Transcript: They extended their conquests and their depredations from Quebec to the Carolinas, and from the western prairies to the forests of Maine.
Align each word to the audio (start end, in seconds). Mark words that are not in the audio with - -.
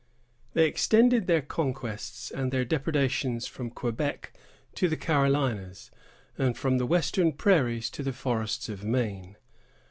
They 0.53 0.65
extended 0.65 1.27
their 1.27 1.43
conquests 1.43 2.31
and 2.31 2.51
their 2.51 2.65
depredations 2.65 3.45
from 3.45 3.69
Quebec 3.69 4.33
to 4.73 4.89
the 4.89 4.97
Carolinas, 4.97 5.91
and 6.39 6.57
from 6.57 6.79
the 6.79 6.87
western 6.87 7.33
prairies 7.33 7.91
to 7.91 8.01
the 8.01 8.11
forests 8.11 8.67
of 8.67 8.83
Maine. 8.83 9.35